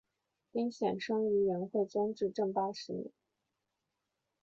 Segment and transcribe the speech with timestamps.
[0.51, 2.61] 丁显生于元惠宗至正十八
[2.91, 3.11] 年。